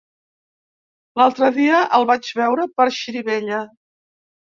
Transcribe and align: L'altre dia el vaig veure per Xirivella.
L'altre 1.21 1.51
dia 1.59 1.83
el 1.99 2.09
vaig 2.15 2.35
veure 2.43 2.69
per 2.81 2.91
Xirivella. 3.01 3.65